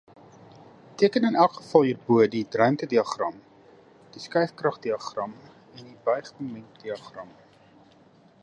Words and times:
Teken 0.99 1.25
in 1.29 1.35
elke 1.43 1.57
geval 1.63 1.85
hierbo 1.89 2.17
die 2.35 2.41
ruimtediagram, 2.61 3.37
die 4.15 4.25
skuifkragdiagram 4.25 5.37
en 5.81 5.87
die 5.87 5.97
buigmomentdiagram. 6.09 7.35